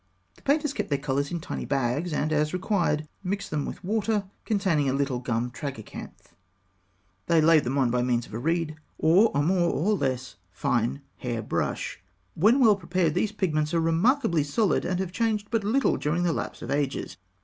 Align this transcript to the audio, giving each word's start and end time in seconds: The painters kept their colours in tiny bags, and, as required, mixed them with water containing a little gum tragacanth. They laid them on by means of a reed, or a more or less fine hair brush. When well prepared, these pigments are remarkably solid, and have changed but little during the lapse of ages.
The 0.33 0.41
painters 0.41 0.73
kept 0.73 0.89
their 0.89 0.97
colours 0.97 1.29
in 1.29 1.39
tiny 1.39 1.63
bags, 1.63 2.11
and, 2.11 2.33
as 2.33 2.53
required, 2.53 3.07
mixed 3.23 3.51
them 3.51 3.67
with 3.67 3.83
water 3.83 4.23
containing 4.45 4.89
a 4.89 4.93
little 4.93 5.19
gum 5.19 5.51
tragacanth. 5.51 6.33
They 7.27 7.39
laid 7.39 7.65
them 7.65 7.77
on 7.77 7.91
by 7.91 8.01
means 8.01 8.25
of 8.25 8.33
a 8.33 8.39
reed, 8.39 8.77
or 8.97 9.29
a 9.35 9.43
more 9.43 9.69
or 9.69 9.93
less 9.93 10.37
fine 10.51 11.03
hair 11.17 11.43
brush. 11.43 12.01
When 12.33 12.59
well 12.59 12.77
prepared, 12.77 13.13
these 13.13 13.31
pigments 13.31 13.75
are 13.75 13.79
remarkably 13.79 14.43
solid, 14.43 14.85
and 14.85 14.99
have 14.99 15.11
changed 15.11 15.49
but 15.51 15.63
little 15.63 15.97
during 15.97 16.23
the 16.23 16.33
lapse 16.33 16.63
of 16.63 16.71
ages. 16.71 17.17